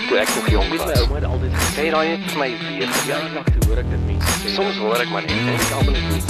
[0.00, 1.00] ek toe ek nog jong was.
[1.00, 2.92] ouma het altyd Sê daai net vir my weer.
[3.08, 4.54] ja, nog te hoor ek dit mense.
[4.54, 6.22] Soms hoor ek maar net en ek almal net nie.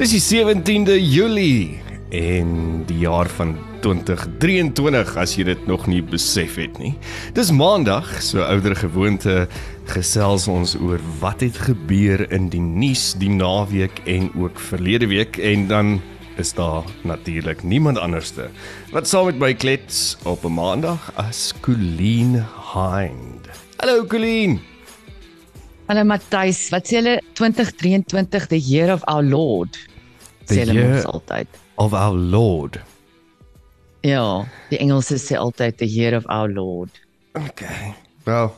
[0.00, 3.54] Dis die 17de Julie en die jaar van
[3.84, 6.94] 2023 as jy dit nog nie besef het nie.
[7.36, 9.46] Dis maandag, so ouer gewoonte
[9.92, 15.38] gesels ons oor wat het gebeur in die nuus die naweek en ook verlede week
[15.38, 16.00] en dan
[16.40, 18.48] is daar natuurlik niemand anderste
[18.94, 23.44] wat saam met my klets op 'n maandag as Colleen Hind.
[23.76, 24.60] Hallo Colleen.
[25.86, 29.76] Hallo Matthys, wat sê hulle 2023 the year of our Lord?
[30.44, 31.46] Sê hulle mos altyd.
[31.76, 32.78] of our Lord.
[34.00, 36.90] Ja, die Engelse sê altyd the year of our Lord.
[37.32, 37.94] Okay.
[38.24, 38.52] Wel,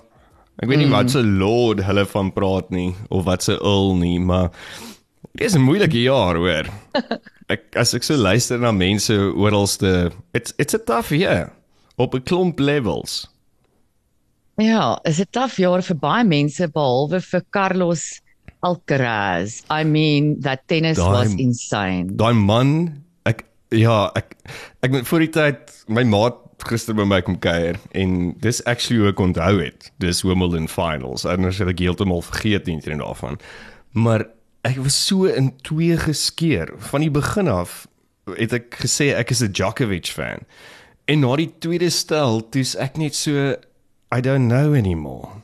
[0.56, 4.20] ek weet nie wat se lord hulle van praat nie of wat se earl nie,
[4.20, 4.50] maar
[5.34, 6.66] dit is 'n moeilike jaar, hoor.
[7.52, 11.52] Ek as ek so luister na mense oralste, it's it's a tough year
[11.96, 13.28] op 'n klomp levels.
[14.56, 18.20] Ja, is dit taaf jaar vir baie mense behalwe vir Carlos
[18.62, 19.62] Alcaraz.
[19.70, 22.14] I mean, that tennis Daai- was insane.
[22.16, 24.36] Daai man, ek ja, ek
[24.82, 26.38] ek moet voor die tyd my maat
[26.68, 29.90] gister by my kom kuier en dis actually hoe ek onthou het.
[29.98, 31.24] Dis Wimbledon finals.
[31.26, 33.38] Anders het ek heeltemal vergeet teen daarvan.
[33.92, 34.26] Maar
[34.62, 36.74] ek was so in twee geskeur.
[36.90, 37.86] Van die begin af
[38.38, 40.46] het ek gesê ek is 'n Djokovic fan.
[41.04, 43.56] En na die tweede stel, toe's ek net so
[44.14, 45.42] I don't know anymore.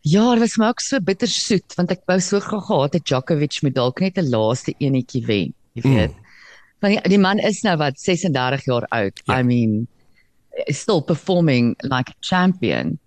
[0.00, 3.62] Ja, dit was my ook so bittersoet want ek wou so graag gehad het Djokovic
[3.62, 6.10] moet dalk net 'n laaste enetjie wen, jy weet.
[6.10, 6.26] Mm.
[6.80, 9.20] Want die, die man is nou wat 36 jaar oud.
[9.24, 9.38] Ja.
[9.38, 9.86] I mean,
[10.66, 12.98] still performing like a champion.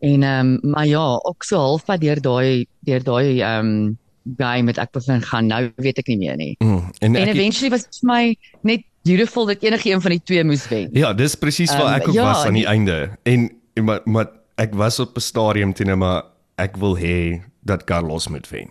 [0.00, 3.98] En ehm um, maar ja, ook so halfpad deur daai deur daai ehm um,
[4.36, 5.46] game met ek begin gaan.
[5.46, 6.54] Nou weet ek nie meer nie.
[6.58, 6.90] Mm.
[6.98, 10.22] En, En ek, eventually was dit vir my net beautiful dat enige een van die
[10.24, 10.88] twee moes wen.
[10.92, 13.10] Ja, dis presies waar Ehm, ek ook ja, was aan die einde.
[13.22, 13.50] En,
[13.84, 14.28] maar maar
[14.60, 16.24] ek was op 'n stadium teen maar
[16.56, 18.68] ek wil hê dat Carlos moet wen.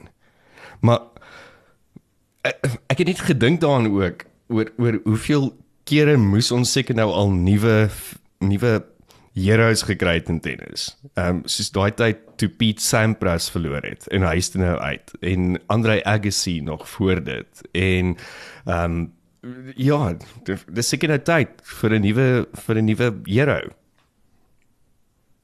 [0.82, 1.00] Maar
[2.42, 5.54] ek, ek het net gedink daaraan ook oor oor hoeveel
[5.84, 7.90] kere moes ons seker nou al nuwe
[8.40, 8.84] nuwe
[9.44, 10.90] heroes gekry het in tennis.
[11.16, 15.16] Ehm um, soos daai tyd toe Pete Sampras verloor het en hy is nou uit
[15.22, 18.16] en Andre Agassi nog voor dit en
[18.66, 19.00] ehm um,
[19.80, 20.14] ja,
[20.46, 23.60] dis seker nou tyd vir 'n nuwe vir 'n nuwe hero.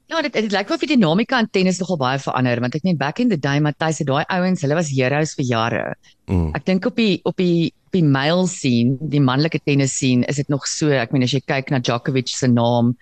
[0.06, 2.96] Ja, dit dit lyk of die dinamika in tennis nogal baie verander want ek meen
[2.96, 5.84] back in the day Matthys het daai ouens, hulle was heroes vir jare.
[6.30, 6.52] Mm.
[6.54, 10.36] Ek dink op die op die op die male scene, die manlike tennis scene, is
[10.36, 10.90] dit nog so.
[10.90, 12.94] Ek meen as jy kyk na Djokovic se naam,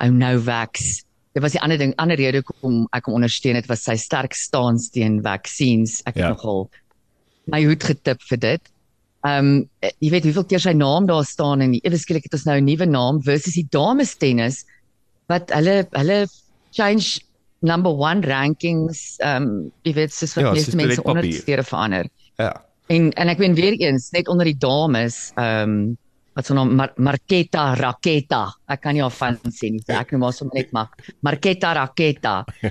[0.00, 1.04] ou Novaks.
[1.34, 4.34] Dit was die ander ding, ander rede hoekom ek hom ondersteun het was sy sterk
[4.34, 6.00] stance teen vaksines.
[6.06, 6.28] Ek het Ja.
[6.34, 6.68] nogal
[7.46, 8.60] my hoed getip vir dit.
[9.26, 9.68] Ehm um,
[10.00, 12.64] jy weet hoeveel keer sy naam daar staan en ewe skielik het ons nou 'n
[12.64, 14.64] nuwe naam versus die dames tennis
[15.28, 16.26] wat hulle hulle
[16.72, 17.20] change
[17.60, 22.08] number 1 rankings ehm um, jy weet soos wat Ja, meeste mense onder steure verander.
[22.38, 22.52] Ja.
[22.88, 25.98] En en ek weet weer eens net onder die dames ehm um,
[26.36, 28.44] wat so naam Mar Marketa Raketa.
[28.68, 29.82] Ek kan nie haar van sê nie.
[29.86, 30.88] so Ek noem haar sommer net maar
[31.22, 32.44] Marketa Raketa.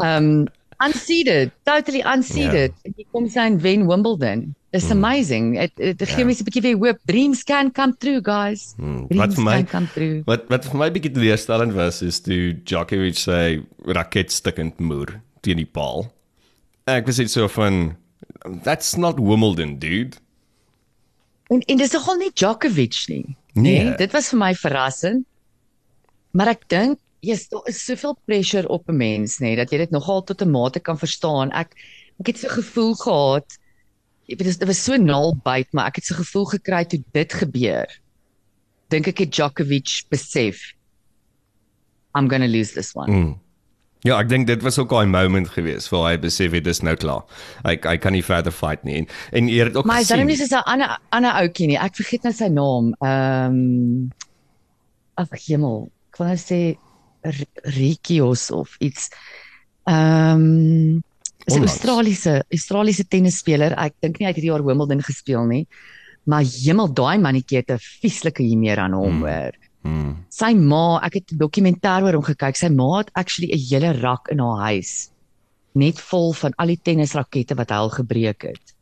[0.00, 0.46] Ehm um,
[0.84, 2.74] unseeded, totally unseeded.
[2.84, 2.90] Ja.
[2.96, 4.54] Hier kom sy in wen Wimbledon.
[4.76, 5.54] It's amazing.
[5.56, 6.24] It it gee Ja.
[6.26, 6.98] my 'n bietjie weer hoop.
[7.08, 8.74] Dreams can come true, guys.
[8.76, 10.22] Hmm, Dreams wat vir my come true.
[10.26, 15.56] wat wat vir my bietjie teleurstellend was is toe Djokovic sy raket stukkend moer teen
[15.56, 16.12] die paal.
[16.86, 17.96] Ek was net so van
[18.64, 20.18] that's not Wimbledon, dude.
[21.52, 23.36] En en dis nogal nie Djokovic nie.
[23.54, 23.94] Nee.
[23.96, 25.26] dit was vir my verrassend.
[26.36, 29.90] Maar ek dink jy's daar is soveel pressure op 'n mens nê dat jy dit
[29.90, 31.52] nogal tot 'n mate kan verstaan.
[31.52, 31.74] Ek
[32.20, 33.58] ek het so gevoel gehad
[34.26, 37.86] ek weet dit was so nalbyt, maar ek het so gevoel gekry toe dit gebeur.
[38.90, 40.72] Dink ek het Djokovic besef
[42.16, 43.12] I'm going to lose this one.
[43.12, 43.34] Mm.
[44.06, 46.94] Ja, ek dink dit was ook daai moment geweest waar hy besef het dis nou
[47.00, 47.24] klaar.
[47.66, 49.00] Hy hy kan nie verder fight nie.
[49.02, 50.26] En en jy het ook Maar dan gesien.
[50.30, 51.78] nie soos 'n ander ander ouetjie nie.
[51.78, 52.94] Ek vergeet nou sy naam.
[53.00, 54.12] Ehm um,
[55.16, 55.90] Ag hemel.
[56.12, 56.76] Ek wil nou sê
[57.64, 59.08] Rikios of iets.
[59.84, 61.02] Ehm um,
[61.46, 61.62] is 'n.
[61.66, 63.72] Australiese Australiese tennisspeler.
[63.78, 65.66] Ek dink nie hy het hierdie jaar Wimbledon gespeel nie.
[66.26, 69.50] Maar hemel, daai mannetjie het 'n vieslike humeur aan hom Hmm.
[69.86, 70.16] Mm.
[70.28, 72.56] Sy ma, ek het 'n dokumentêr oor hom gekyk.
[72.56, 75.10] Sy ma het actually 'n hele rak in haar huis
[75.76, 78.74] net vol van al die tennisrakette wat hy al gebreek het.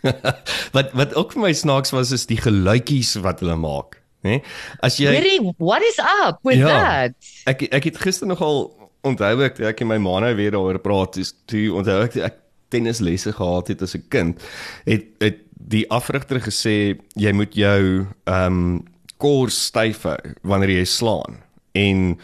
[0.76, 4.40] wat wat ook vir my snaaks was is die geluitjies wat hulle maak, né?
[4.82, 6.68] As jy Really, what is up with Ja.
[6.68, 7.14] that?
[7.46, 8.72] Ek ek het gister nogal
[9.06, 12.36] onthou ek ek en my ma nou weer daaroor praat, is toe onthou ek ek
[12.70, 14.42] tennislesse gehad het as 'n kind,
[14.84, 18.84] het het die afrigter gesê jy moet jou ehm um,
[19.20, 21.40] kors styf hou wanneer jy slaan.
[21.78, 22.18] En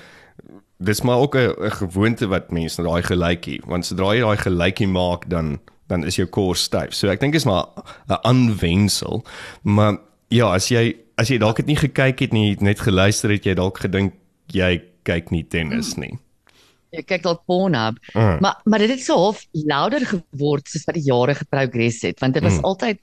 [0.82, 5.28] dis maar ook 'n gewoonte wat mense daai gelykie, want sodra jy daai gelykie maak
[5.28, 5.58] dan
[5.88, 6.92] dan is jou kors styf.
[6.94, 7.66] So ek dink is maar
[8.08, 9.24] 'n aanwensel.
[9.62, 9.98] Maar
[10.28, 13.54] ja, as jy as jy dalk het nie gekyk het nie, net geluister het, jy
[13.54, 14.12] dalk gedink
[14.52, 16.18] jy kyk nie tennis nie.
[16.92, 17.96] Jy kyk dalk Pornhub.
[18.14, 18.38] Mm.
[18.40, 22.34] Maar maar dit het so half louder geword soos wat die jare geprogress het, want
[22.34, 22.64] dit was Mm.
[22.64, 22.98] altyd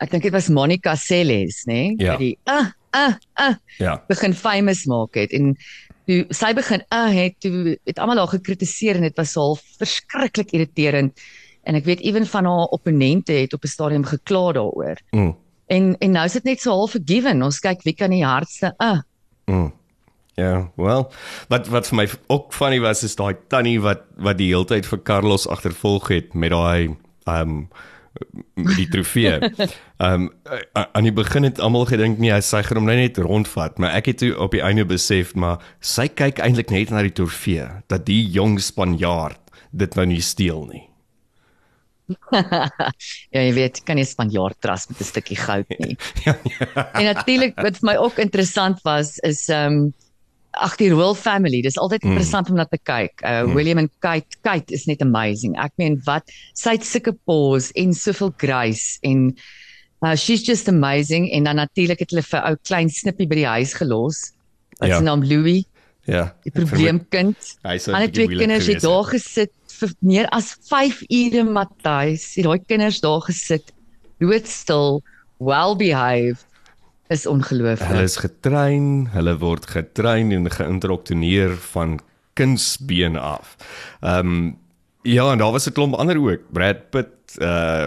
[0.00, 2.10] ek dink dit was Monica Seles, nê, Ja.
[2.10, 3.98] wat die ah ah ah Ja.
[4.08, 5.56] begin famous maak het en
[6.06, 10.52] toe sy begin ah het toe het almal haar gekritiseer en dit was al verskriklik
[10.52, 11.20] irriterend
[11.64, 14.98] en ek weet ewen van haar opponente het op 'n stadium gekla daaroor.
[15.10, 15.36] Mm.
[15.66, 17.42] En en nou is dit net so half forgiven.
[17.42, 19.00] Ons kyk wie kan die hardste ah
[19.46, 19.72] Mm.
[20.34, 21.10] Ja, wel,
[21.48, 24.86] wat wat vir my ook funny was is daai tannie wat wat die hele tyd
[24.86, 26.96] vir Carlos agtervolg het met daai
[27.28, 27.68] um
[28.54, 29.38] met die trofee.
[29.98, 30.30] Um
[30.76, 33.94] a- aan die begin het almal gedink nee, sy gaan hom nou net rondvat, maar
[33.98, 37.68] ek het toe op die einde besef maar sy kyk eintlik net na die trofee
[37.88, 39.40] dat die jong Spanjaard
[39.72, 40.82] dit nou nie steel nie.
[43.32, 45.96] ja, jy weet, kan nie Spanjaard trust met 'n stukkie goud nie.
[46.26, 46.90] Ja, ja.
[46.92, 49.92] En natuurlik wat vir my ook interessant was is um
[50.54, 52.10] ag die Royal Family, dis altyd Mm.
[52.10, 53.22] interessant om na te kyk.
[53.24, 53.54] Uh Mm.
[53.54, 55.56] William en Kate, Kate is net amazing.
[55.58, 59.34] Ek meen wat sy het sulke pose en soveel grace en
[60.04, 63.46] uh she's just amazing en dan natuurlik het hulle vir ou klein snippie by die
[63.46, 64.32] huis gelos.
[64.80, 64.98] Wat Ja.
[64.98, 65.64] se naam Louis,
[66.06, 66.34] Ja.
[66.42, 67.36] die probleemkind.
[67.62, 72.34] Hulle twee kinders het daar gesit vir meer as 5 ure Matthys.
[72.34, 73.72] Het daai kinders daar gesit,
[74.20, 75.02] doodstil,
[75.38, 76.44] well behaved.
[77.12, 77.88] Is ongelooflik.
[77.88, 81.98] Hulle is getrein, hulle word getrein en geïndoktrineer van
[82.38, 83.56] kindsbeen af.
[84.00, 84.60] Ehm um,
[85.02, 86.40] ja, en daar was 'n klomp ander ook.
[86.52, 87.86] Brad Pitt, uh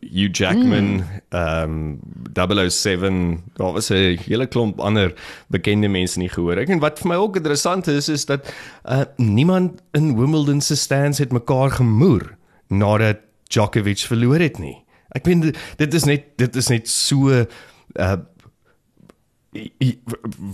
[0.00, 1.98] Hugh Jackman, ehm
[2.34, 5.14] um, 007, daar was 'n hele klomp ander
[5.48, 6.68] bekende mense nie gehoor ek.
[6.68, 8.52] En wat vir my ook interessant is is dat
[8.84, 12.36] uh niemand in Wimbledon se stands het mekaar gemoer
[12.68, 13.16] nadat
[13.48, 14.84] Djokovic verloor het nie.
[15.12, 15.40] Ek meen
[15.76, 18.16] dit- is net dit is net so uh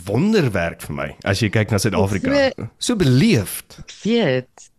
[0.07, 2.33] wonderwerk vir my as jy kyk na Suid-Afrika.
[2.57, 3.79] So- So beleefd.
[3.81, 4.71] Ek weet.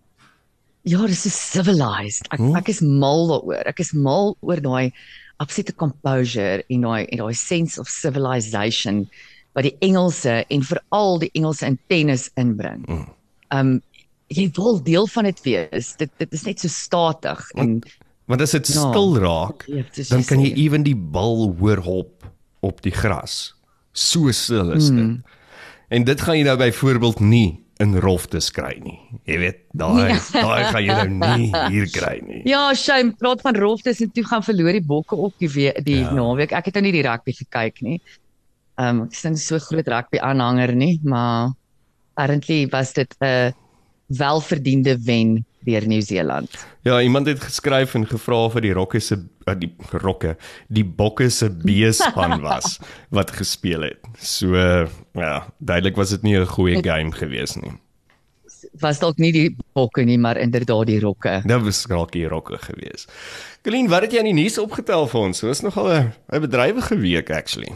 [0.88, 2.28] Ja, dis so civilized.
[2.32, 2.56] Ek Hm?
[2.56, 3.66] ek is mal daaroor.
[3.68, 4.94] Ek is mal oor daai
[5.40, 9.10] absolute composure en daai en daai sense of civilization
[9.54, 12.86] wat die Engelse en veral die Engelse in tennis inbring.
[12.88, 13.10] Mm.
[13.52, 13.82] Um
[14.30, 15.96] jy wil deel van dit wees.
[15.98, 17.82] Dit dit is net so statig en
[18.28, 18.74] Want as dit Ja.
[18.92, 22.26] stil raak, Ja, dan kan jy ewen die bal hoor hop
[22.62, 23.54] op die gras.
[23.98, 25.00] So stil is dit.
[25.00, 25.24] Mm.
[25.90, 27.48] En dit gaan jy nou byvoorbeeld nie
[27.82, 28.98] in roftes kry nie.
[29.30, 30.20] Jy weet, daai Nee.
[30.34, 32.42] daai gaan jy nou nie hier kry nie.
[32.50, 36.00] Ja, shame, praat van roftes en toe gaan verloor die bokke ook die we- die
[36.02, 36.10] Ja.
[36.10, 36.14] ja.
[36.18, 36.52] naweek.
[36.58, 38.02] Ek het nou nie die rugby gekyk nie.
[38.78, 41.54] Ehm um, ek nie so groot rugby aanhanger nie, maar
[42.14, 43.54] apparently was dit 'n
[44.10, 46.54] welverdiende wen deur Nieu-Seeland.
[46.88, 49.72] Ja, iemand het geskryf en gevra vir die rokke se uh, die
[50.04, 50.36] rokke,
[50.68, 52.78] die bokke se B-span was
[53.14, 54.08] wat gespeel het.
[54.20, 54.88] So uh,
[55.18, 57.76] ja, duidelik was dit nie 'n goeie game gewees nie.
[58.82, 61.42] Was dalk nie die bokke nie, maar inderdaad die rokke.
[61.46, 63.08] Dit was dalk die rokke gewees.
[63.64, 65.40] Colleen, wat het jy aan die nuus opgetel vir ons?
[65.40, 67.74] Dit was nogal 'n bedrywige week actually.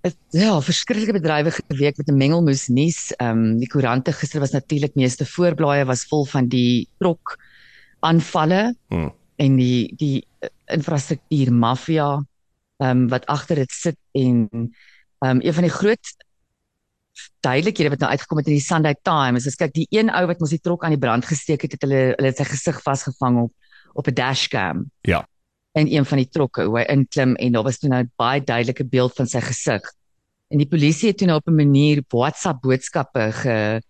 [0.00, 3.12] Het- Ja, verskriklike bedrywige week met 'n mengelmoes nuus.
[3.16, 7.38] Ehm um, die koerante gister was natuurlik meeste voorblaaie was vol van die trok
[8.00, 9.08] aanvalle Hm.
[9.36, 12.24] en die die eh, infrastruktuur maffia
[12.78, 16.16] ehm um, wat agter dit sit en ehm um, een van die groot
[17.40, 20.40] duidelikhede wat nou uitgekom het in die Sunday Times is kyk die een ou wat
[20.40, 23.42] mos die trok aan die brand gesteek het het hulle hulle het sy gesig vasgevang
[23.42, 23.52] op
[23.92, 24.90] op 'n dashcam.
[25.02, 25.26] Ja.
[25.78, 28.84] In een van die trokke hoe hy inklim en daar was toe nou baie duidelike
[28.90, 29.82] beeld van sy gesig.
[30.50, 33.80] En die polisie het toe nou op 'n manier WhatsApp boodskappe ge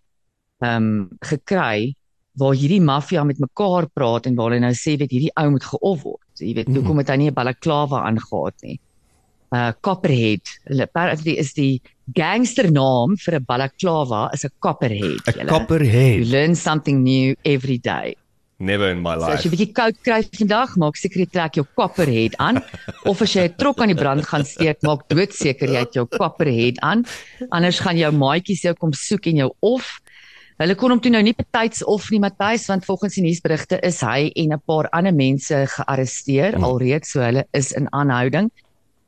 [0.61, 1.95] ehm um, gekry
[2.37, 5.63] waar hierdie maffia met mekaar praat en waar hulle nou sê weet hierdie ou moet
[5.63, 6.27] geof word.
[6.37, 6.75] Jy weet Mhm.
[6.77, 8.79] hoekom het hy nie 'n balaklava aangetree nie.
[9.53, 10.41] Uh Copperhead.
[10.65, 11.81] Hulle apparently is die
[12.13, 15.19] gangsternaam vir 'n balaklava is 'n Copperhead.
[15.27, 15.49] 'n julle.
[15.49, 16.27] You Copperhead.
[16.27, 18.15] learn something new every day.
[18.61, 19.49] Never in my So as jy life.
[19.49, 22.61] 'n bietjie koud kry vandag, maak seker jy trek jou Copperhead aan
[23.09, 26.05] of as jy 'n trok aan die brand gaan steek, maak doodseker jy het jou
[26.05, 27.05] Copperhead aan.
[27.49, 29.89] Anders gaan jou maatjies jou kom soek en jou of
[30.61, 34.01] Hulle kon hom toe nou nie betyds of nie Matthys want volgens die nuusberigte is
[34.05, 36.63] hy en 'n paar ander mense gearresteer Hmm.
[36.63, 38.51] alreeds so hulle is in aanhouding.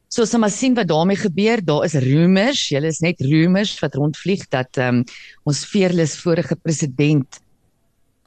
[0.09, 1.61] So ons sal maar sien wat daarmee gebeur.
[1.61, 5.05] Daar is rumors, julle is net rumors wat rondvlieg dat ehm um,
[5.45, 7.42] ons veerlus vorige president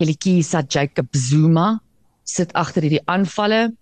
[0.01, 1.81] Kelikhisa Jacob Zuma
[2.25, 3.73] sit agter hierdie aanvalle.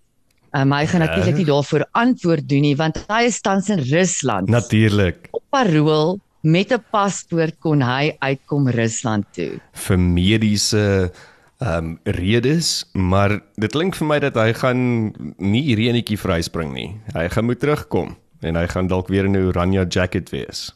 [0.55, 4.47] Um, hy gaan natuurlik nie daarvoor antwoord doen nie want hy is tans in Rusland
[4.47, 5.27] Natuurlik.
[5.35, 9.59] op parol met 'n paspoort kon hy uitkom Rusland toe.
[9.73, 11.11] vir mediese
[11.59, 16.73] ehm um, redes, maar dit klink vir my dat hy gaan nie hierdie enetjie vryspring
[16.73, 16.99] nie.
[17.13, 20.71] Hy gaan moet terugkom en hy gaan dalk weer in 'n oranje jacket wees.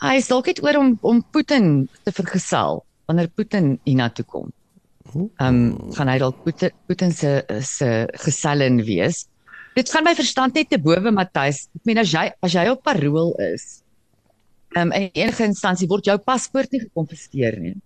[0.00, 4.48] Hy is dalk net oor om om Putin te vergesel wanneer Putin hiernatoe kom.
[5.10, 7.90] Ehm um, gaan hy dalk Putin, Putin se se
[8.24, 9.26] gesellin wees.
[9.74, 11.66] Dit gaan my verstand net te bowe Matthys.
[11.78, 13.82] Ek meen as jy as jy op parol is,
[14.76, 17.76] ehm um, in enige instansie word jou paspoort nie gekonfiskeer nie.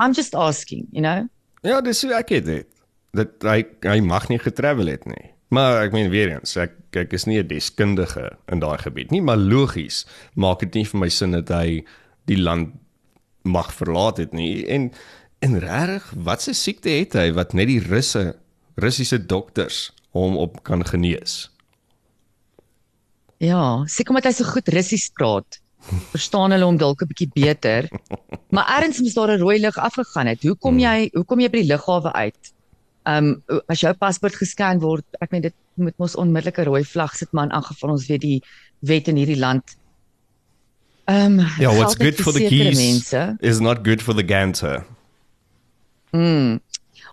[0.00, 1.28] I'm just asking, you know.
[1.64, 2.68] Ja, dis hoe ek dit.
[3.16, 5.32] Dat hy hy mag nie getravel het nie.
[5.48, 9.20] Maar ek meen weer eens, ek ek is nie 'n deskundige in daai gebied nie,
[9.20, 11.84] maar logies maak dit nie vir my sin dat hy
[12.24, 12.72] die land
[13.46, 14.66] mag verlaat het nie.
[14.66, 14.90] En
[15.38, 18.36] en regtig, wat 'n siekte het hy wat net die Russe,
[18.74, 21.50] Russiese dokters hom op kan genees?
[23.38, 25.60] Ja, seker omdat hy so goed Russies praat.
[26.14, 27.88] Verstaan hulle hom dalk 'n bietjie beter.
[28.50, 30.42] Maar ergens moes daar 'n rooi lig afgegaan het.
[30.42, 32.52] Hoe kom jy hoe kom jy by die lughawe uit?
[33.06, 36.84] Ehm um, as jou paspoort gescan word, ek meen dit moet mos onmiddellik 'n rooi
[36.84, 38.42] vlag sit man aangeval ons weet die
[38.80, 39.76] wet in hierdie land.
[41.06, 43.36] Ehm um, Ja, what's good for the keys mense.
[43.40, 44.84] is not good for the ganter.
[46.10, 46.58] Mm.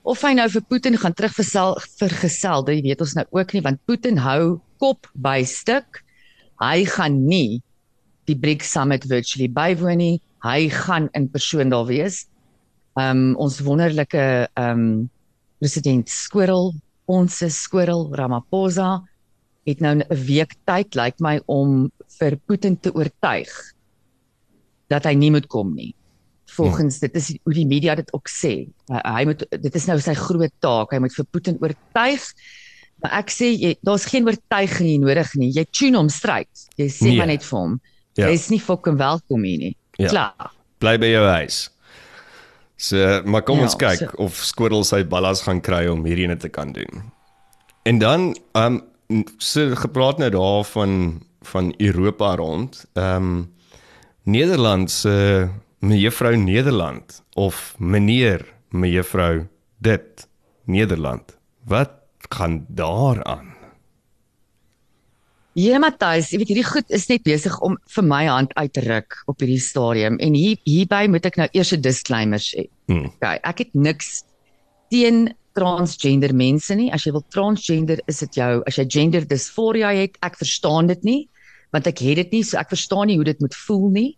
[0.04, 3.80] Of hy nou vir Putin gaan terugversel vergesel, dit weet ons nou ook nie want
[3.86, 6.02] Putin hou kop by stuk.
[6.60, 7.62] Hy gaan nie
[8.26, 10.18] die BRICS summit virtually bywoon nie.
[10.42, 12.24] Hy gaan in persoon daar wees.
[12.98, 15.06] Um ons wonderlike um
[15.62, 16.74] president Squirrel,
[17.06, 19.04] ons Squirrel Ramaphosa
[19.70, 23.54] het nou 'n week tyd lyk my om vir Putin te oortuig
[24.94, 25.92] dat hy nie moet kom nie
[26.54, 28.52] volgens dit is hoe die media dit ook sê.
[28.92, 30.92] Hy, hy moet dit is nou sy groot taak.
[30.94, 32.28] Hy moet vir Putin oortuig.
[33.02, 35.50] Maar ek sê jy daar's geen oortuiging nie nodig nie.
[35.56, 36.52] Jy tune hom stryd.
[36.78, 37.18] Jy sê Nee.
[37.18, 37.80] maar net vir hom.
[37.82, 37.90] Ja.
[38.22, 38.28] Ja.
[38.30, 39.72] Hy is nie fucking welkom hier nie.
[39.98, 40.04] Ja.
[40.06, 40.10] Ja.
[40.14, 40.52] Klaar.
[40.84, 41.58] Bly by jou huis.
[42.78, 46.26] So, maar kom Ja, ons kyk so- of Squirrel sy ballas gaan kry om hierdie
[46.28, 47.04] ene te kan doen.
[47.86, 52.86] En dan ehm um, so gepraat nou daar van van Europa rond.
[52.94, 53.50] Ehm um,
[54.24, 55.50] Nederland se
[55.80, 60.28] mevrou Nederland of meneer mevrou dit
[60.66, 61.38] Nederland.
[61.64, 61.92] Wat
[62.30, 63.52] gaan daaraan?
[65.54, 68.82] Ja, Matthys, jy weet hierdie goed is net besig om vir my hand uit te
[68.88, 72.66] ruk op hierdie stadium en hier hierby moet ek nou eers 'n disclaimer sê.
[72.88, 73.12] Hmm.
[73.20, 74.24] Okay, ek het niks
[74.90, 76.90] teen transgender mense nie.
[76.92, 81.04] As jy wil transgender, is dit jou as jy gender dysphoria het, ek verstaan dit
[81.04, 81.30] nie
[81.74, 84.10] want ek het dit nie, so ek verstaan nie hoe dit moet voel nie.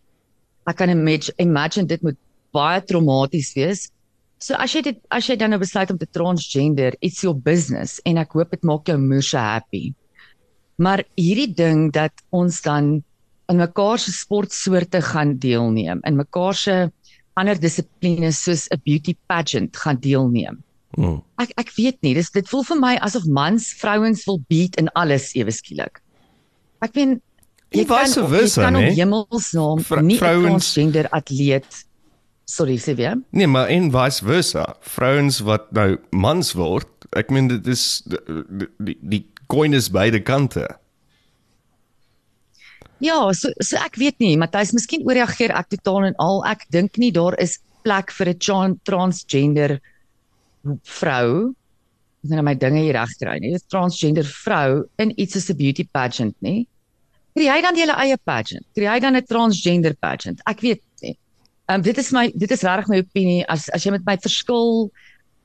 [0.67, 2.17] Ek kan imagine, imagine dit moet
[2.55, 3.87] baie traumaties wees.
[4.43, 8.01] So as jy dit as jy dan nou besluit om te transgender, it's your business
[8.05, 9.93] en ek hoop dit maak jou moeder happy.
[10.77, 12.97] Maar hierdie ding dat ons dan
[13.51, 16.75] in mekaar se sportsoorte gaan deelneem, in mekaar se
[17.39, 20.63] ander dissiplines soos 'n beauty pageant gaan deelneem.
[20.95, 21.21] Hmm.
[21.39, 24.89] Ek ek weet nie, dis dit voel vir my asof mans vrouens wil beat in
[24.95, 26.01] alles ewe skielik.
[26.81, 27.21] Ek meen
[27.75, 28.89] jy kan, versa, jy kan nee?
[28.89, 31.85] op hemelsnaam Vrou- nie 'n vrouens- transgender atleet
[32.45, 33.15] sorry Sylvia.
[33.31, 34.75] Nee, maar en vice versa.
[34.81, 40.19] Vrouens wat nou mans word, ek meen dit is die die, die coin is beide
[40.21, 40.67] kante.
[43.03, 46.43] Ja, so so ek weet nie, Matthys, miskien ooreageer ek totaal en al.
[46.45, 49.79] Ek dink nie daar is plek vir 'n tran- transgender
[50.83, 51.49] vrou.
[52.23, 53.53] Ek gaan nou my dinge hier reg kry nie.
[53.53, 56.67] 'n Transgender vrou in iets soos 'n beauty pageant, nie?
[57.35, 58.63] Kry dan julle eie pageant?
[58.75, 60.39] Kry dan 'n transgender pageant?
[60.47, 61.17] Ek weet nie.
[61.67, 64.15] Ehm um, dit is my dit is regtig my opinie as as jy met my
[64.17, 64.89] verskil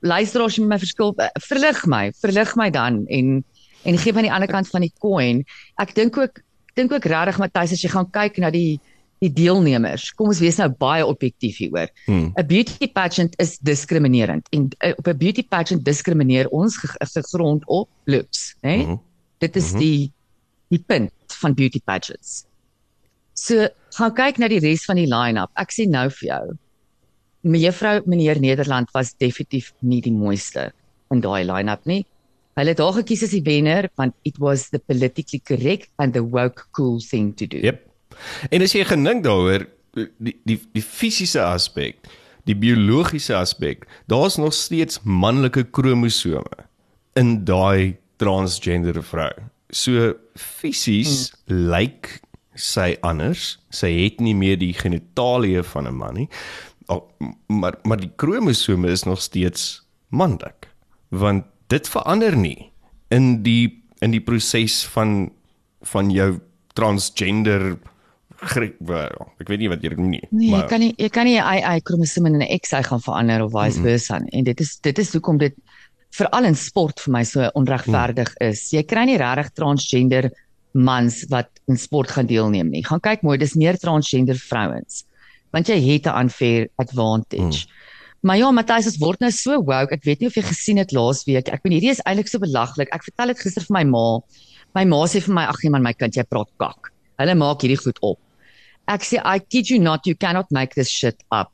[0.02, 3.42] luister as jy met my verskil eh, verlig my, verlig my dan en
[3.84, 5.42] en gee my aan die ander kant van die coin.
[5.80, 6.40] Ek dink ook
[6.76, 8.78] dink ook regtig Matthys as jy gaan kyk na die
[9.20, 10.14] die deelnemers.
[10.16, 11.88] Kom ons wees nou baie objektief hieroor.
[12.06, 12.46] 'n Hmm.
[12.46, 17.88] Beauty pageant is diskriminerend en uh, op 'n beauty pageant diskrimineer ons ge- gegrond op
[18.06, 18.76] looks, né?
[18.86, 18.96] Mhm.
[19.38, 20.12] Dit is die
[20.70, 22.44] die punt van beauty pageants.
[23.34, 25.52] So, gaan kyk na die res van die line-up.
[25.60, 26.44] Ek sê nou vir jou.
[27.50, 30.70] Mevrou meneer Nederland was definitief nie die mooiste
[31.10, 32.04] in daai line-up nie.
[32.58, 36.22] Hulle het haar gekies as die wenner want it was the politically correct and the
[36.22, 37.62] woke cool thing to do.
[37.64, 37.86] Jep.
[38.52, 39.64] En as jy gedink daaroor
[39.96, 41.96] die die die fisiese aspek,
[42.44, 46.66] die biologiese aspek, daar's nog steeds manlike kromosome
[47.18, 49.32] in daai transgender vrou.
[49.70, 51.70] So fisies hmm.
[51.70, 52.20] lyk
[52.54, 53.58] sy anders.
[53.70, 56.28] Sy het nie meer die genitalie van 'n man nie.
[56.88, 57.06] Al,
[57.48, 60.68] maar maar die kromosome is nog steeds manlik.
[61.08, 62.72] Want dit verander nie
[63.08, 65.30] in die in die proses van
[65.82, 66.40] van jou
[66.74, 67.78] transgender
[68.40, 70.22] ek weet nie wat jy doen nie.
[70.30, 73.00] Nee, jy maar kan nie jy kan nie 'n AI kromosoom in 'n XY gaan
[73.00, 73.84] verander of vice Mm.
[73.84, 74.30] versa nie.
[74.32, 75.54] En dit is dit is hoekom dit
[76.16, 78.70] veral in sport vir my so onregverdig is.
[78.74, 80.30] Jy kry nie regtig transgender
[80.74, 82.82] mans wat in sport gaan deelneem nie.
[82.86, 85.04] Gaan kyk mooi, dis meer transgender vrouens.
[85.54, 87.66] Want jy het 'n unfair advantage.
[88.22, 89.94] Maar ja, Matthys, ons word nou so woke.
[89.94, 91.48] Ek weet nie of jy gesien het laasweek.
[91.48, 92.90] Ek bedoel hierdie is eintlik so belaglik.
[92.92, 94.20] Ek vertel dit gister vir my ma.
[94.74, 97.62] My ma sê vir my, "Ag nee man, my kind, jy praat kak." Hulle maak
[97.62, 98.18] hierdie goed op.
[98.86, 101.50] Ek sê I kid you not, you cannot make this shit up.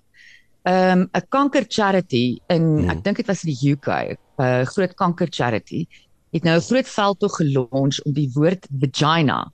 [0.66, 2.90] Um 'n kanker charity in Hmm.
[2.90, 5.86] ek dink dit was in die UK, 'n groot kanker charity,
[6.32, 9.52] het nou 'n groot veldtog gelons om die woord vagina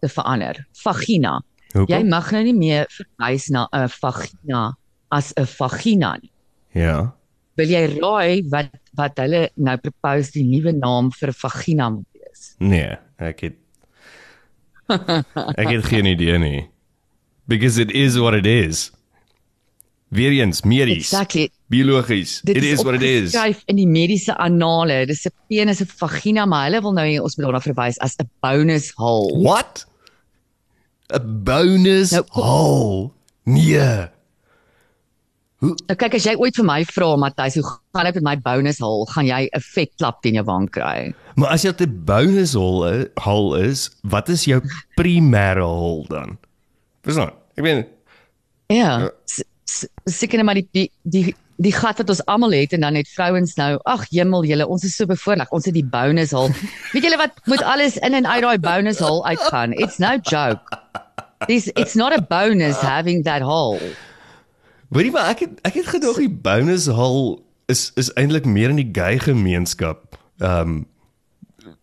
[0.00, 0.66] te verander.
[0.72, 1.42] Vagina.
[1.74, 2.08] Jy hoekom?
[2.08, 4.76] mag nou nie meer verwys na 'n vagina
[5.10, 6.30] as 'n vagina nie.
[6.74, 7.12] Ja.
[7.56, 12.54] Wil jy raai wat wat hulle nou propose die nuwe naam vir vagina moet wees?
[12.58, 13.54] Nee, ek het
[15.58, 16.68] Ek het geen idee nie.
[17.48, 18.90] Because it is what it is.
[20.12, 21.48] Weer eens, medies, Exactly.
[21.72, 22.40] biologies.
[22.44, 23.32] Dit It is what it is.
[23.32, 25.06] opgeskryf in die mediese annale.
[25.08, 28.16] Dis 'n penis, 'n vagina, maar hulle wil nou hê ons moet daarna verwys as
[28.20, 29.42] 'n bonus hole.
[29.42, 29.86] What?
[31.14, 33.10] 'n Bonus Nou, kom- hole.
[33.44, 34.08] Nee.
[35.62, 37.64] Nou kyk as jy ooit vir my vra Matthys, hoe
[37.94, 39.06] gaan dit met my bonus hole?
[39.14, 41.14] Gaan jy 'n vet klap teen jou wang kry?
[41.36, 44.60] Maar as jy 'n bonus hole hole is, wat is jou
[45.00, 46.36] primêre hole dan?
[47.04, 47.30] Verstaan?
[47.56, 47.86] Ek meen
[48.68, 49.10] Ja.
[49.26, 49.44] s- s-
[50.10, 53.10] Seker net maar die die die die gat wat ons almal het en dan het
[53.12, 55.50] vrouens nou, ag hemel julle, ons is so bevoorreg.
[55.54, 56.54] Ons het die bonus hole.
[56.94, 59.76] Weet julle wat moet alles in en uit daai bonus hole uitgaan?
[59.78, 60.80] It's no joke.
[61.46, 63.92] This it's not a bonus having that hole.
[64.92, 67.40] Hoorie maar ek het ek het gedog die bonus hole
[67.72, 70.18] is is eintlik meer in die gay gemeenskap.
[70.42, 70.80] Ehm um,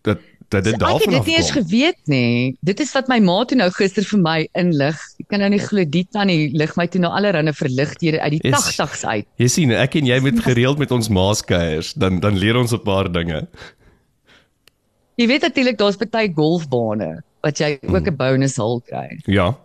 [0.07, 2.57] dat dat dit Ek het daarvan dit nie eens geweet nie.
[2.61, 4.97] Dit is wat my ma toe nou gister vir my inlig.
[5.19, 8.41] Ek kan nou nie glo dit tannie lig my toe nou allerlei verligthede uit die
[8.49, 9.25] Is- 80's uit.
[9.37, 12.81] Jy sien, ek en jy moet gereeld met ons maaskeiers, dan dan leer ons 'n
[12.83, 13.47] paar dinge.
[15.19, 19.19] Jy weet natuurlik daar's baie golfbane wat jy ook 'n bonus hole kry.
[19.25, 19.55] Ja.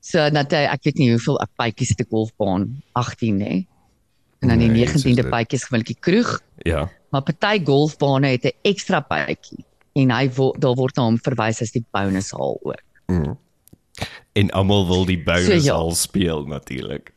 [0.00, 3.66] So dat hy, ek weet nie hoeveel pypies het 'n golfbaan, 18 nê.
[4.40, 5.30] En dan die Nee, 19de soos dit.
[5.30, 6.88] pypies gewoonlik die kroeg, Ja.
[7.10, 11.62] Maar party golfbane het 'n ekstra pypie en hy wo, daar word na hom verwys
[11.62, 13.36] as die bonus hole ook.
[14.32, 15.74] En almal wil die bonus So, ja.
[15.74, 17.12] al speel natuurlik.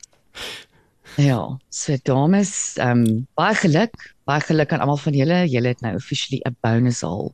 [1.21, 3.93] Ja, so dames, ehm um, baie geluk,
[4.25, 5.43] baie geluk aan almal van julle.
[5.45, 7.31] Julle het nou officially 'n bonus hole.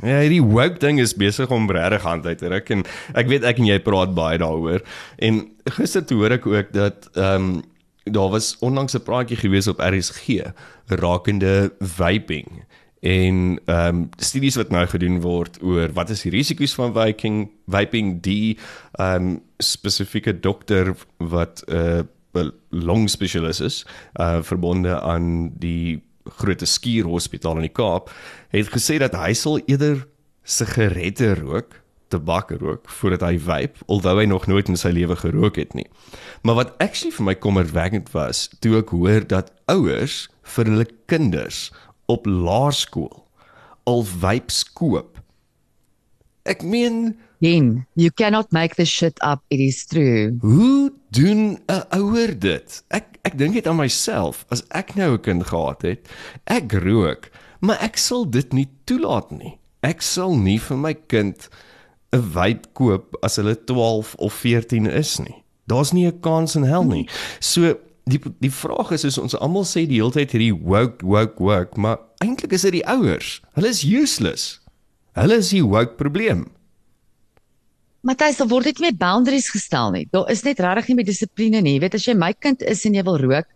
[0.00, 3.44] Ja, hierdie woke ding is besig om regtig hand uit te ruk en ek weet
[3.44, 4.80] ek en jy praat baie daaroor.
[5.18, 5.42] En
[5.76, 7.62] gister toe hoor ek ook dat ehm um,
[8.04, 10.52] daar was onlangs 'n praatjie gewees op RSG
[10.86, 12.64] rakende vaping.
[13.00, 17.50] En ehm um, studies wat nou gedoen word oor wat is die risiko's van vaping,
[17.66, 18.58] vaping die
[18.92, 23.86] ehm um, spesifieke dokter wat 'n uh, 'n longspesialis is,
[24.20, 28.10] uh verbonde aan die groot skierhospitaal in die Kaap,
[28.48, 30.06] het gesê dat hy sal eerder
[30.42, 31.80] sigarette rook,
[32.10, 35.86] tabak rook voordat hy vape, alhoewel hy nog nooit in sy lewe gerook het nie.
[36.42, 41.68] Maar wat actually vir my kommerwekkend was, toe ek hoor dat ouers vir hulle kinders
[42.10, 43.24] op laerskool
[43.88, 45.18] al vapes koop.
[46.48, 49.40] Ek meen, Then, you cannot make this shit up.
[49.48, 50.36] It is true.
[50.40, 52.82] Hoe doen 'n ouer dit?
[52.88, 54.44] Ek ek dink net aan myself.
[54.50, 56.08] As ek nou 'n kind gehad het,
[56.44, 59.58] ek rook, maar ek sal dit nie toelaat nie.
[59.80, 61.48] Ek sal nie vir my kind
[62.12, 65.42] 'n vape koop as hulle 12 of 14 is nie.
[65.66, 67.08] Daar's nie 'n kans in hel nie.
[67.38, 71.38] So die die vraag is is ons almal sê die hele tyd hierdie woke woke
[71.38, 73.40] woke, maar eintlik is dit die ouers.
[73.54, 74.60] Hulle is useless.
[75.14, 76.48] Hulle is die woke probleem.
[78.02, 80.06] Matthys, daar word net nie meer boundaries gestel nie.
[80.10, 81.74] Daar is net regtig nie meer dissipline nie.
[81.76, 83.46] Jy weet as jy my kind is en jy wil rook,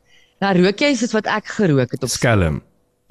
[0.41, 2.61] dan rook jy soos wat ek gerook het op Skelm.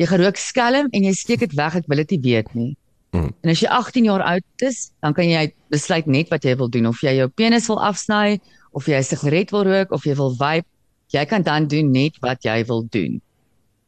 [0.02, 1.76] Jy gerook skelm en jy steek dit weg.
[1.78, 2.72] Ek wil dit nie weet nie.
[3.14, 3.30] Mm.
[3.46, 6.72] En as jy 18 jaar oud is, dan kan jy besluit net wat jy wil
[6.74, 8.40] doen of jy jou penis wil afsny
[8.74, 10.66] of jy 'n sigaret wil rook of jy wil vape.
[11.14, 13.22] Jy kan dan doen net wat jy wil doen.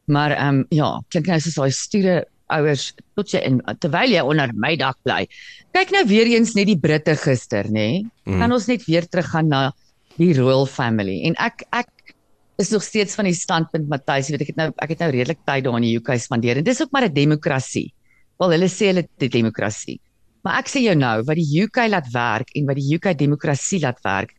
[0.06, 4.22] Maar ehm um, ja, klink nou soos daai stoere ouers tot jy in terwyl jy
[4.22, 5.26] onder my dak bly.
[5.74, 7.72] Kyk nou weer eens net die Britte gister, nê?
[7.72, 8.06] Nee?
[8.24, 8.38] Mm.
[8.38, 9.72] Kan ons net weer teruggaan na
[10.16, 11.24] die royal family.
[11.26, 12.14] En ek ek
[12.62, 15.42] is nog steeds van die standpunt Matthys, weet ek het nou ek het nou redelik
[15.44, 17.92] tyd daar in die UK spandeer en dis ook maar 'n demokrasie.
[18.38, 20.00] Wel hulle sê hulle dit demokrasie.
[20.46, 23.80] Maar ek sê jou nou wat die UK laat werk en wat die UK demokrasie
[23.82, 24.34] laat werk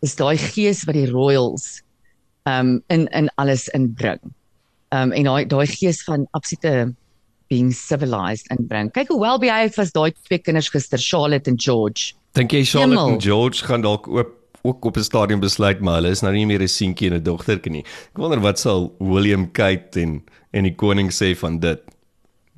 [0.00, 1.82] is daai gees wat die royals
[2.48, 4.22] um in in alles inbring.
[4.96, 6.94] Um en daai daai gees van absolute
[7.50, 8.92] being civilized inbring.
[8.94, 12.14] Kyk hoe wel behaved was daai twee kinders gister, Charlotte en George.
[12.38, 13.16] Dink jy Charlotte Hemel.
[13.18, 16.46] en George gaan dalk ook ook op 'n stadium besluit maar hulle is nou nie
[16.46, 17.84] meer 'n seentjie en 'n dogtertjie nie.
[17.84, 21.80] Ek wonder wat sal William Kate en en die koning sê van dit.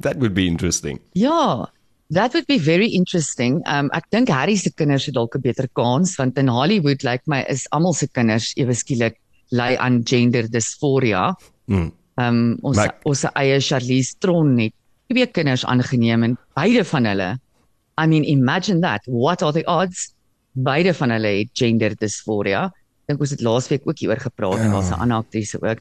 [0.02, 0.98] That would be interesting.
[1.14, 1.66] Ja,
[2.10, 3.62] that would be very interesting.
[3.66, 7.10] Um ek dink Harry se kinders het dalk 'n beter kans want in Hollywood lyk
[7.10, 9.16] like my is almal se kinders ewe skielik
[9.50, 11.34] ly aan gender dysphoria.
[11.68, 11.92] Mm.
[12.18, 14.72] Um ons Maar- ons eie Charlize Theron het
[15.08, 17.30] twee kinders aangeneem en beide van hulle
[18.00, 19.02] I mean imagine that.
[19.06, 20.14] What are the odds?
[20.54, 22.70] Beide van hulle het gender dysphoria.
[23.08, 24.72] Dink ons het laasweek ook hieroor gepraat en Ja.
[24.72, 25.78] daar's 'n ander aktrise ook.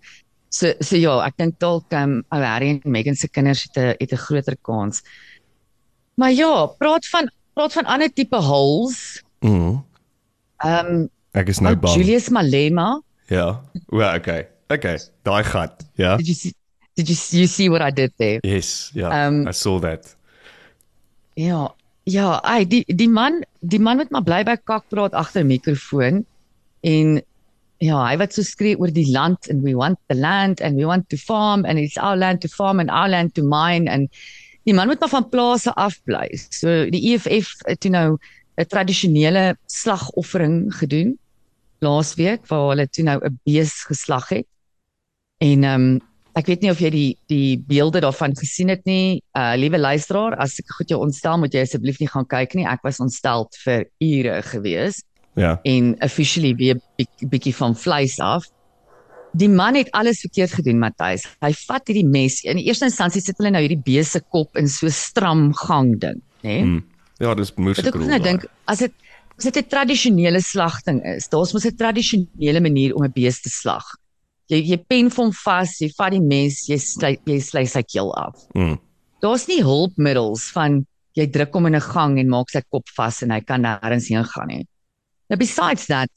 [0.51, 3.95] So so ja, ek dink dalk um ou Harry en Meghan se kinders het 'n
[3.99, 5.01] het 'n groter kans.
[6.15, 9.23] Maar ja, praat van praat van ander tipe holes.
[9.39, 9.83] Mm.
[10.65, 11.95] Um Ek is nou ou bang.
[11.95, 12.99] Julius Malema,
[13.31, 13.61] Ja.
[13.87, 14.47] Well, okay.
[14.67, 14.99] Okay.
[15.23, 15.85] Daai gat.
[15.95, 16.17] Ja.
[16.17, 16.53] did you see
[16.95, 18.39] did you you see what I did there?
[18.43, 18.91] Yes.
[18.93, 19.27] Ja.
[19.27, 20.15] Um, I saw that.
[21.39, 21.71] Ja,
[22.03, 26.25] ja, ai die die man, die man wat maar bly by kak praat agter mikrofoon
[26.83, 27.21] en
[27.81, 30.85] ja, hy wat so skree oor die land and we want the land and we
[30.85, 34.09] want to farm and it's our land to farm and our land to mine and
[34.69, 36.27] die man moet maar van plase af bly.
[36.53, 38.17] So die EFF het toe nou
[38.61, 41.17] 'n tradisionele slagoffering gedoen
[41.81, 44.47] laasweek waar hulle toe nou 'n bees geslag het.
[45.41, 46.01] En ehm um,
[46.35, 49.23] ek weet nie of jy die die beelde daarvan gesien het nie.
[49.33, 52.65] Uh liewe luisteraar, as ek goed jou ontstel, moet jy asseblief nie gaan kyk nie.
[52.65, 55.01] Ek was ontstel vir ure gewees
[55.33, 55.59] Ja.
[55.63, 58.47] en officially weer bietjie bietjie van vleis af.
[59.31, 61.23] Die man het alles verkeerd gedoen, Matthys.
[61.39, 62.41] Hy vat hierdie mes.
[62.43, 65.93] In die eerste instansie sit hulle nou hierdie bees se kop in so stram gang
[66.01, 66.57] ding, né?
[66.65, 66.81] Mm.
[67.21, 68.93] Ja, dis Wat ek nou dink, as dit
[69.37, 73.49] as dit 'n tradisionele slagting is, daar's mos 'n tradisionele manier om 'n bees te
[73.49, 73.85] slag.
[74.49, 78.13] Jy jy pen hom vas, jy vat die mes, jy sly jy sly sy keel
[78.13, 78.35] af.
[78.53, 78.77] Mm.
[79.21, 83.23] Daar's nie hulpmiddels van jy druk hom in 'n gang en maak sy kop vas
[83.23, 84.67] en hy kan nêrens heen gaan nie.
[85.31, 86.11] Now besides that,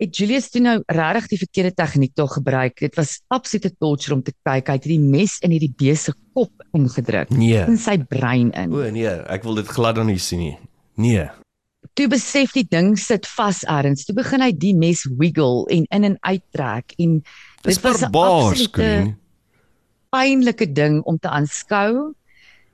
[0.00, 2.80] het Julius toe nou regtig die verkeerde tegniek tog gebruik.
[2.80, 4.66] Dit was absolute torture om te kyk.
[4.72, 7.60] Hy het hierdie mes in hierdie bees se kop ingedruk, Nee.
[7.68, 8.72] in sy brein in.
[8.74, 10.56] O nee, ek wil dit glad dan nie sien nie.
[10.96, 11.28] Nee.
[11.96, 14.04] toe besef die ding sit vas ergens.
[14.04, 17.22] Toe begin hy die mes wiggle en in en uittrek en
[17.62, 19.16] Dis dit was 'n absolute
[20.10, 22.14] pynlike ding om te aanskou.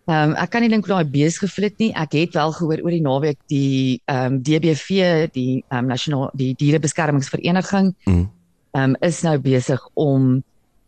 [0.06, 1.92] Ehm um, ek kan nie dink hoe daai bees gevoel het nie.
[1.98, 4.88] Ek het wel gehoor oor die naweek die ehm um, DBV,
[5.34, 8.28] die ehm um, nasionale die dierebeskermingsvereniging Mm.
[8.72, 10.44] ehm um, is nou besig om 'n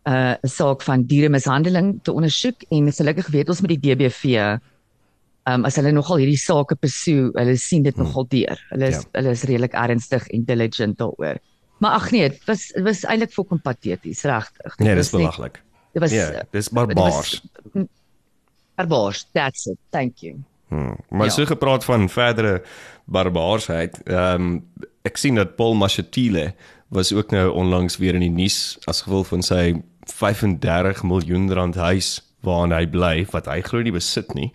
[0.07, 4.59] uh, saak van dieremishandeling te ondersoek en gelukkig weet ons met die DBV ehm
[5.45, 8.03] um, as hulle nogal hierdie sake pursue, hulle sien dit Hmm.
[8.05, 8.57] nogal deur.
[8.69, 9.09] Hulle is Ja.
[9.19, 11.37] hulle is redelik ernstig en diligent daaroor.
[11.79, 14.75] Maar ag nee, dit was dit was eintlik volkom pateties, regtig.
[14.77, 15.61] Dit Nee, dis was belaglik.
[15.93, 17.41] Dit was Ja, dis barbaars.
[18.79, 19.25] Barbaars.
[19.33, 19.77] That's it.
[19.91, 20.35] Thank you.
[20.69, 20.95] Hmm.
[21.09, 21.31] Maar Ja.
[21.31, 22.61] so gepraat van verdere
[23.05, 24.01] barbaarsheid.
[24.03, 24.65] Ehm um,
[25.01, 26.53] ek sien dat Paul Mashatile
[26.87, 31.75] was ook nou onlangs weer in die nuus as gevolg van sy 35 miljoen rand
[31.75, 34.51] huis waarin hy bly wat hy glo nie besit nie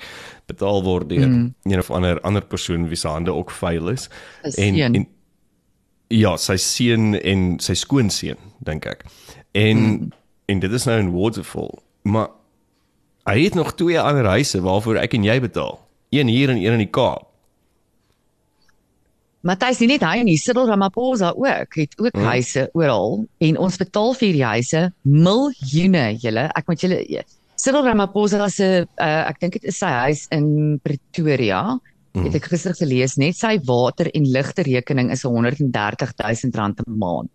[0.46, 1.54] betaal word deur mm.
[1.62, 4.08] een of ander ander persoon wie se hande ook vuil is
[4.42, 4.94] Sy seun.
[4.94, 5.06] en
[6.08, 9.04] ja sy seun en sy skoonseun dink ek
[9.52, 10.12] en mm.
[10.46, 12.28] en dit is nou in Waterfall maar
[13.26, 15.78] hy het nog twee ander huise waarvoor ek en jy betaal
[16.10, 17.30] een hier en een in die Kaap
[19.44, 22.24] Matthys, nie net hy nie, Cyril Ramaphosa ook, het ook Hmm.
[22.32, 26.48] huise oral en ons betaal vir die huise miljoene, julle.
[26.56, 27.22] Ek moet julle ja.
[27.60, 31.78] Cyril Ramaphosa se uh, ek dink dit is sy huis in Pretoria.
[32.14, 32.24] Hmm.
[32.24, 36.98] Het ek gister gelees, net sy water en ligte rekening is 130 000 rand 'n
[36.98, 37.30] maand.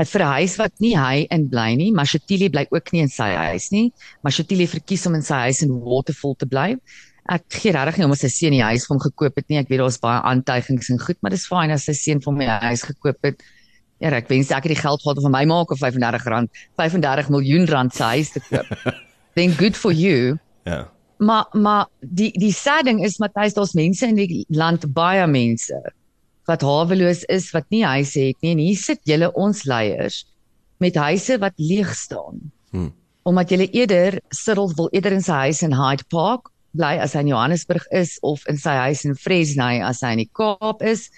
[0.00, 3.08] Vir 'n huis wat nie hy in bly nie, maar Shatili bly ook nie in
[3.12, 6.76] sy huis nie, maar Shatili verkies om in sy huis in Waterfall te bly.
[7.28, 9.58] Ek gee regtig nie om as sy seun die huis vir hom gekoop het nie.
[9.60, 12.40] Ek weet daar's baie aantuigings en goed, maar dis fyn as sy seun vir hom
[12.40, 13.44] die huis gekoop het.
[14.00, 16.50] Ja, ek wens ek het die geld gehad om vir my maak of 35 rand,
[16.80, 18.66] 35 miljoen rand se huis te koop.
[19.36, 20.38] Then good for you.
[20.64, 20.88] ja
[21.22, 25.78] Maar maar die die sad ding is Matthys, daar's mense in die land baie mense
[26.50, 30.24] wat haweloos is, wat nie huise het nie en hier sit julle ons leiers
[30.82, 32.40] met huise wat leeg staan.
[32.70, 32.92] Hmm.
[33.22, 37.22] Omdat julle eerder Cyril wil eerder in sy huis in Hyde Park bly as hy
[37.26, 41.10] in Johannesburg is of in sy huis in Fresno as hy in die Kaap is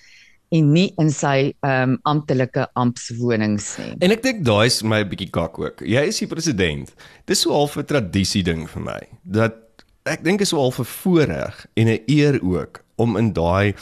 [0.55, 3.95] en nie in sy ehm um, amptelike ampswonings nie.
[4.05, 5.83] En ek dink daai is my bietjie kak ook.
[5.83, 6.93] Jy is die president.
[7.27, 9.01] Dis so half 'n tradisie ding vir my.
[9.25, 13.75] Dat ek dink is so half 'n voorreg en 'n eer ook om in daai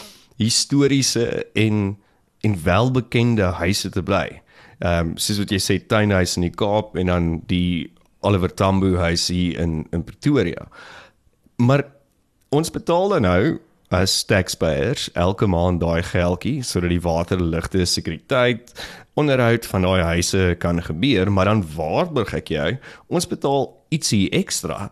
[0.43, 1.97] historiese en
[2.43, 4.43] en welbekende huise te bly.
[4.83, 7.93] Ehm um, soos wat jy sê tuinhuis in die Kaap en dan die
[8.27, 10.67] Oliver Tambo huis hier in in Pretoria.
[11.57, 11.85] Maar
[12.51, 13.61] ons betaal dan nou
[13.93, 18.73] as taxpayers elke maand daai geldjie sodat die water, ligte, sekuriteit,
[19.21, 22.69] onderhoud van daai huise kan gebeur, maar dan waarborg ek jou,
[23.13, 24.89] ons betaal ietsie ekstra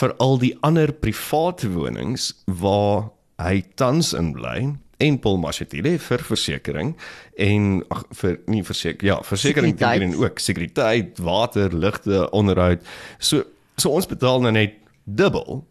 [0.00, 3.10] vir al die ander private wonings waar
[3.40, 7.10] hy tans in bly en Paul Mashatile vir versekerings
[7.40, 10.04] en ag vir nie verseker ja, versekerings Sekuriteit.
[10.06, 12.84] en ook sekuriteit, water, ligte, onderhoud.
[13.18, 13.44] So
[13.80, 15.62] so ons betaal nou net dubbel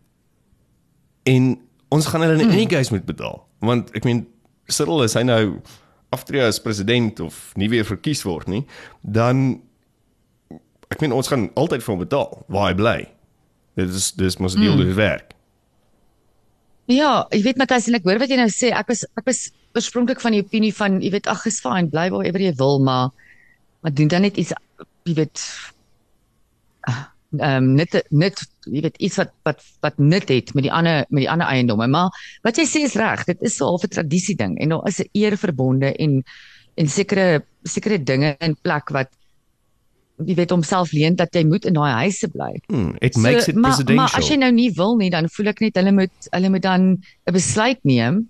[1.29, 1.51] en
[1.93, 4.25] ons gaan hulle in any case moet betaal want ek meen
[4.69, 5.43] Cyril is hy nou
[6.13, 8.63] aftree as president of nie weer verkies word nie,
[9.01, 9.61] dan
[10.89, 12.99] ek meen ons gaan altyd vir hom betaal waar hy bly.
[13.77, 14.95] Dit is dis mos deel mm.
[14.97, 15.35] werk.
[16.89, 18.71] Ja, jy weet Matthys en ek hoor wat jy nou sê.
[18.73, 19.43] Ek was ek was
[19.77, 23.11] oorspronklik van die opinie van jy weet ag, is fyn, bly waarever jy wil, maar
[23.83, 24.55] maar doen dan net iets
[25.07, 25.43] jy weet
[26.89, 27.03] ah,
[27.37, 31.05] ehm um, net net jy weet iets wat wat wat nut het met die ander
[31.13, 31.87] met die ander eiendomme.
[31.93, 32.09] Maar
[32.47, 33.21] wat jy sê is reg.
[33.29, 36.23] Dit is so 'n half 'n tradisie ding en daar is 'n eer verbonde en
[36.75, 39.13] en sekere sekere dinge in plek wat
[40.25, 42.51] jy weet homself leen dat jy moet in daai huise bly.
[42.67, 44.01] Hmm, it makes it maar, presidential.
[44.01, 46.65] Maar as jy nou nie wil nie, dan voel ek net hulle moet hulle moet
[46.65, 48.27] dan 'n besluit neem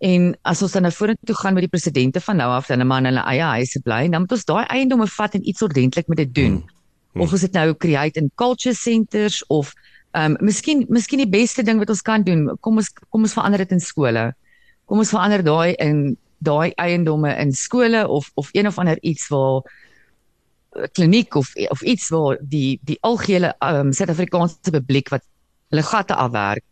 [0.00, 3.00] en as ons dan nou vorentoe gaan met die presidente van nou af dan maar
[3.00, 6.16] in hulle eie huise bly, dan moet ons daai eiendomme vat en iets ordentlik met
[6.16, 6.60] dit doen.
[6.60, 6.70] Hmm.
[7.12, 7.22] Hmm.
[7.22, 9.74] Of ons dit nou create in culture centers of
[10.12, 13.32] ehm um, miskien miskien die beste ding wat ons kan doen, kom ons kom ons
[13.32, 14.32] verander dit in skole.
[14.84, 19.28] Kom ons verander daai in daai eiendomme in skole of of een of ander iets
[19.28, 19.89] waar 'n
[20.70, 25.24] kliniek of of iets waar die die algehele um, Suid-Afrikaanse publiek wat
[25.70, 26.64] hulle gatte afwerk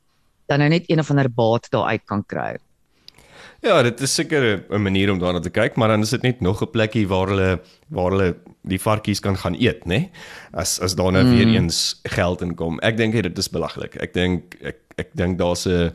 [0.48, 2.56] dan nou net een of ander baat daar uit kan kry.
[3.60, 6.40] Ja, dit is seker 'n- manier om daarna te kyk, maar dan is dit net
[6.40, 10.10] nog 'n plekkie waar hulle waar hulle die varkies kan gaan eet, né?
[10.52, 11.30] As as daar nou mm.
[11.30, 12.78] weer eens geld inkom.
[12.80, 13.96] Ek dink dit is belaglik.
[13.96, 15.92] Ek dink ek ek dink daar's 'n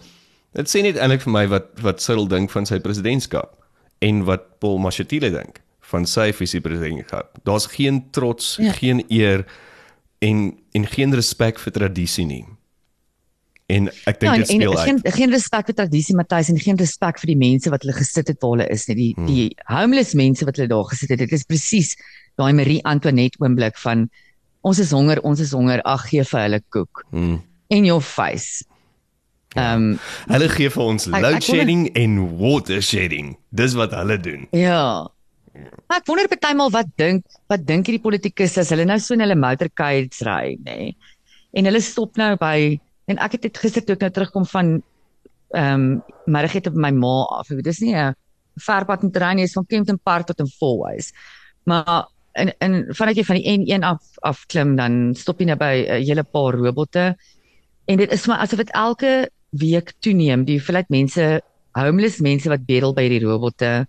[0.53, 3.63] dit sê net eintlik vir my wat wat Cyril dink van sy presidentskap
[3.99, 7.37] en wat Paul Mashatile dink van sy visie-presidentskap.
[7.43, 8.65] Daar's geen trots, ja.
[8.71, 8.71] Ja.
[8.79, 9.45] geen eer
[10.23, 12.45] en en geen respek vir tradisie nie.
[13.71, 14.87] En ek dink Ja, dit speel en uit.
[14.87, 18.27] geen geen respek vir tradisie Matthys en geen respek vir die mense wat hulle gesit
[18.27, 18.95] het waar hulle is nie.
[18.95, 19.27] Die hmm.
[19.27, 21.19] die homeless mense wat hulle daar gesit het.
[21.19, 21.95] Dit is presies
[22.35, 24.09] daai Marie Antoinette oomblik van
[24.63, 27.05] ons is honger, ons is honger, ag gee vir hulle koek.
[27.11, 27.41] Hmm.
[27.69, 28.63] In your face.
[29.55, 33.35] Ehm um, Hulle gee vir ons Ek- ek load wonder- shedding en water shedding.
[33.51, 34.47] Dis wat hulle doen.
[34.51, 35.07] Ja.
[35.53, 39.21] Maar ek wonder partymal wat dink wat dink hierdie politikus as hulle nou so in
[39.25, 40.77] hulle motorcades ry, nê.
[40.77, 40.95] Nee?
[41.53, 42.57] En hulle stop nou by
[43.11, 44.73] en ek het dit gister toe ek nou terugkom van
[45.53, 47.51] ehm um, middagete by my ma af.
[47.61, 48.15] Dis nie 'n
[48.57, 51.13] verpad in terrein nie, is van Kempton Park tot in Fourways.
[51.65, 55.57] Maar en en vandat jy van die N1 af af klim dan stop jy nou
[55.57, 57.15] by 'n hele paar robotte.
[57.85, 62.65] En dit is maar asof dit elke week toeneem die hoeveelheid mense homeless mense wat
[62.65, 63.87] bedel by hierdie robotte.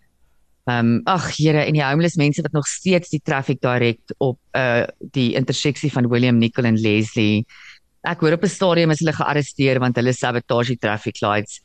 [0.65, 4.39] Ehm um, ag Here en die homeless mense wat nog steeds die traffic direk op
[4.57, 7.45] uh die interseksie van William Nicol en Leslie.
[8.01, 11.61] Ek hoor op 'n stadium is hulle gearresteer want hulle sabotage die traffic lights.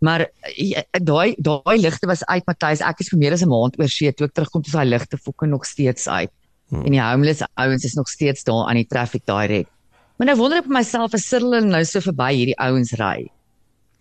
[0.00, 2.80] Maar eh, daai daai ligte was uit Matthys.
[2.80, 5.18] Ek is vir meer as 'n maand oor see toe ek terugkom toe daai ligte
[5.18, 6.32] fokke nog steeds uit.
[6.68, 6.84] Hmm.
[6.84, 9.68] En die homeless ouens is nog steeds daar aan die traffic direk.
[10.16, 13.28] Maar nou wonder ek by myself as Cyril hulle nou so verby hierdie ouens ry.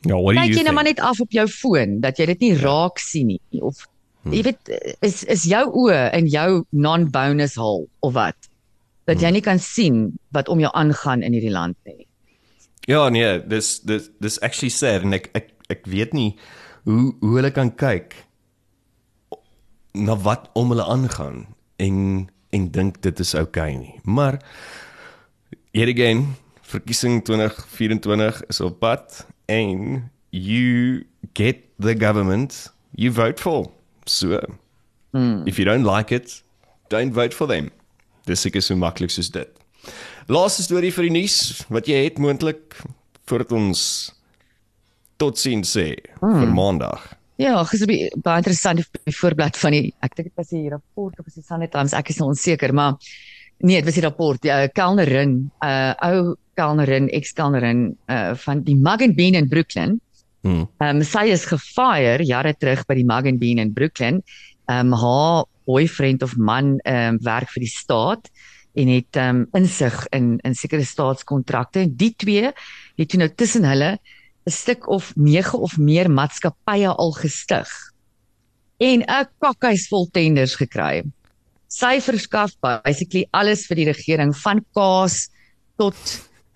[0.06, 2.26] Ja, what do Kyk you jy nou maar net af op jou foon dat jy
[2.26, 3.88] dit nie raak sien nie of
[4.34, 4.72] jy weet
[5.06, 8.50] is is jou oë in jou non-bonus hole of wat
[9.08, 12.08] dat jy nie kan sien wat om jou aangaan in hierdie land nie.
[12.88, 16.32] Ja, nee, dis dis dis actually sad en ek ek ek weet nie
[16.88, 18.16] hoe hoe hulle kan kyk
[19.98, 21.46] na wat om hulle aangaan
[21.84, 23.96] en en dink dit is oukei okay nie.
[24.04, 24.40] Maar
[25.76, 26.36] yet again,
[26.68, 33.77] verkiesing 2024 is op pad en you get the government you vote for.
[34.10, 34.40] So,
[35.14, 35.48] Hmm.
[35.48, 36.42] if you don't like it,
[36.90, 37.72] don't vote for them.
[38.26, 39.48] Dis seker so maklik soos dit.
[40.28, 42.76] Laaste storie vir die nuus wat jy het moontlik
[43.28, 44.12] voordat ons
[45.18, 46.40] totsiens sê Hmm.
[46.42, 47.14] vir maandag.
[47.38, 51.26] Ja, by baie interessant die voorblad van die ek dink dit was die rapport of
[51.34, 52.96] die Sunday Times, ek is nou onseker, maar
[53.62, 58.64] nee, dit was die rapport, die uh, kelnerin, 'n uh, ou kelnerin, ex-kelnerin uh, van
[58.64, 60.00] die Mug and Bean in Brooklyn.
[60.48, 64.22] Ehm um, sy is gefire jare terug by die Mug and Bean in Brooklyn.
[64.68, 68.30] Ehm um, haar boyfriend of man ehm um, werk vir die staat
[68.78, 73.30] en het ehm um, insig in in sekere staatskontrakte en die twee het toe nou
[73.30, 73.98] tussen hulle
[74.48, 77.70] 'n stuk of 9 of meer maatskappye al gestig
[78.80, 81.04] en 'n kakhuis vol tenders gekry.
[81.68, 85.30] Sy verskaf basically alles vir die regering van kaas
[85.78, 85.98] tot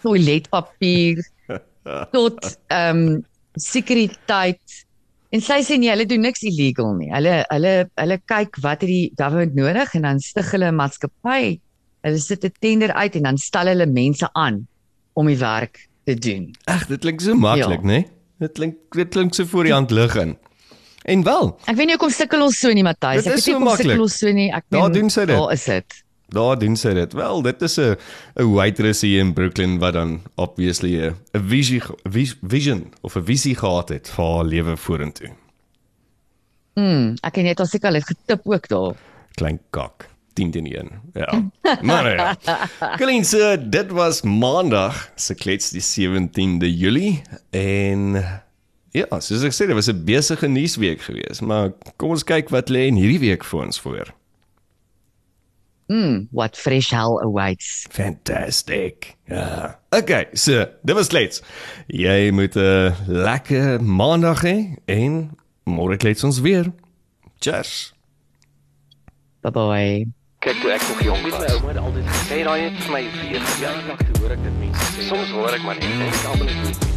[0.01, 1.19] toiletpapier
[2.15, 3.25] tot ehm um,
[3.59, 4.61] sekuriteit.
[5.31, 7.09] En sy sê nee, hulle doen niks illegal nie.
[7.13, 11.59] Hulle hulle hulle kyk wat het die government nodig en dan stig hulle 'n maatskappy.
[12.03, 14.67] Hulle sit 'n tender uit en dan stel hulle mense aan
[15.13, 16.51] om die werk te doen.
[16.65, 17.87] Ag, dit klink so maklik, Ja.
[17.87, 18.01] né?
[18.01, 18.05] Nee?
[18.39, 20.37] Dit klink dit klink so voor die hand liggend.
[21.03, 23.25] En wel, Ek weet nie hoekom sukkel ons so nie, Matthys.
[23.25, 24.51] Ek weet nie hoekom sukkel ons so nie.
[24.53, 25.35] Ek Daar meen, doen sy dit.
[25.35, 26.03] Daar is dit.
[26.31, 27.13] Daar doen sy dit.
[27.13, 27.95] Wel, dit is 'n
[28.35, 31.81] 'n waitress hier in Brooklyn wat dan obviously 'n 'n visie
[32.41, 35.29] vision of 'n visie gehad het vir haar lewe vorentoe.
[36.75, 38.95] Mm, ek en jy het al seker het getip ook daar.
[39.35, 40.09] Klein kak.
[40.33, 40.89] 10 teen 1.
[41.13, 41.51] Ja.
[41.81, 42.37] Maar ja.
[42.99, 48.15] Colleen, so dit was Maandag se klets die 17de Julie en
[48.91, 52.69] ja, soos ek sê, dit was 'n besige nuusweek geweest, maar kom ons kyk wat
[52.69, 54.13] lê in hierdie week vir ons voor.
[55.91, 57.85] Mm, what fresh hell awaits.
[57.91, 59.15] Fantastic.
[59.27, 59.75] Ja.
[59.89, 61.41] Okay, so, dit was klets.
[61.87, 65.35] Jy moet 'n lekker Maandag hê en
[65.67, 66.71] môre klets ons weer.
[67.39, 67.91] Cheers.
[69.41, 70.07] Bye bye.
[70.39, 71.53] Kyk toe ek nog jong Weet my was.
[71.53, 73.87] ouma het altyd gesê Sê daai het vir my weer ja, gebeur.
[73.87, 75.01] dag toe hoor ek dit mense sê.
[75.09, 76.90] Soms hoor ek maar net en ek almal net